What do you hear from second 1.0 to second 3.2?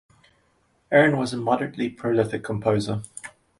was a moderately prolific composer.